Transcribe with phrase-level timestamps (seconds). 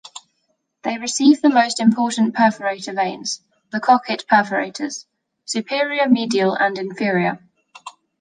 [0.81, 3.39] They receive the most important perforator veins:
[3.71, 5.05] the Cockett perforators,
[5.45, 7.39] superior, medial and inferior.